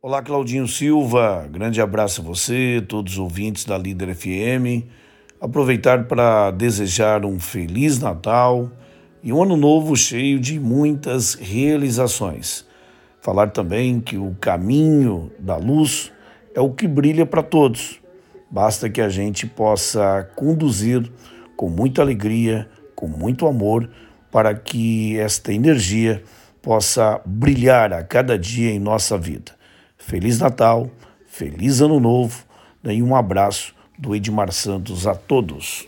[0.00, 1.48] Olá, Claudinho Silva.
[1.50, 4.86] Grande abraço a você, todos os ouvintes da Líder FM.
[5.40, 8.70] Aproveitar para desejar um feliz Natal
[9.24, 12.64] e um ano novo cheio de muitas realizações.
[13.20, 16.12] Falar também que o caminho da luz
[16.54, 18.00] é o que brilha para todos.
[18.48, 21.10] Basta que a gente possa conduzir
[21.56, 23.90] com muita alegria, com muito amor,
[24.30, 26.22] para que esta energia
[26.62, 29.57] possa brilhar a cada dia em nossa vida.
[29.98, 30.90] Feliz Natal,
[31.26, 32.44] feliz Ano Novo
[32.82, 35.86] né, e um abraço do Edmar Santos a todos.